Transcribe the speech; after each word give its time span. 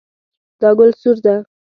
دا 0.61 0.69
ګل 0.77 0.91
سور 1.01 1.17
ده 1.25 1.35